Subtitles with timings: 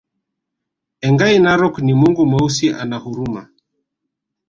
[1.05, 3.49] Engai Narok ni mungu Mweusi ana huruma